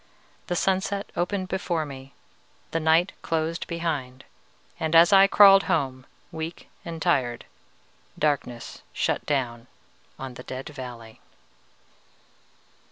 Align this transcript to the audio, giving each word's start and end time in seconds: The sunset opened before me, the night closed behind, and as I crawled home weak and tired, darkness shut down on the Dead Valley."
The 0.47 0.55
sunset 0.55 1.11
opened 1.15 1.47
before 1.47 1.85
me, 1.85 2.15
the 2.71 2.79
night 2.79 3.11
closed 3.21 3.67
behind, 3.67 4.25
and 4.79 4.95
as 4.95 5.13
I 5.13 5.27
crawled 5.27 5.65
home 5.65 6.07
weak 6.31 6.69
and 6.83 6.99
tired, 6.99 7.45
darkness 8.17 8.81
shut 8.93 9.23
down 9.27 9.67
on 10.17 10.33
the 10.33 10.43
Dead 10.43 10.69
Valley." 10.69 11.21